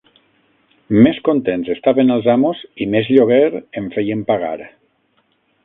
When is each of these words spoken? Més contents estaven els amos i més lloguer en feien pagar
Més 1.07 1.19
contents 1.27 1.69
estaven 1.73 2.09
els 2.17 2.31
amos 2.35 2.63
i 2.85 2.89
més 2.95 3.13
lloguer 3.19 3.43
en 3.83 3.93
feien 3.99 4.25
pagar 4.33 4.59